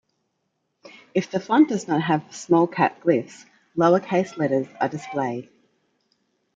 If 1.13 1.29
the 1.29 1.39
font 1.39 1.69
does 1.69 1.87
not 1.87 2.01
have 2.01 2.35
small-cap 2.35 3.03
glyphs, 3.03 3.45
lowercase 3.77 4.35
letters 4.35 4.65
are 4.79 4.89
displayed. 4.89 5.47